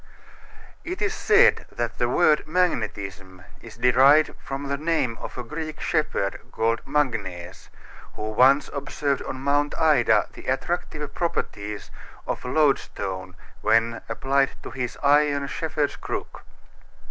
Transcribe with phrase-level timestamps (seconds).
[0.83, 5.79] It is said that the word magnetism is derived from the name of a Greek
[5.79, 7.69] shepherd, called Magnes,
[8.15, 11.91] who once observed on Mount Ida the attractive properties
[12.25, 16.45] of loadstone when applied to his iron shepherd's crook.